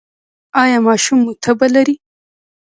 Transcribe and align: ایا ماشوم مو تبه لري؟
ایا 0.61 0.77
ماشوم 0.87 1.17
مو 1.23 1.31
تبه 1.43 1.67
لري؟ 1.75 1.95